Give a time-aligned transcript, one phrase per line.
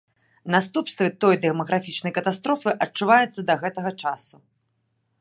[0.53, 4.35] Наступствы той дэмаграфічнай катастрофы адчуваюцца да гэтага часу.